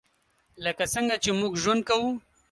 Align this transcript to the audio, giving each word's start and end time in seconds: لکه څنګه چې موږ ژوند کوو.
لکه 0.65 0.83
څنګه 0.93 1.15
چې 1.23 1.29
موږ 1.39 1.53
ژوند 1.61 1.81
کوو. 1.89 2.09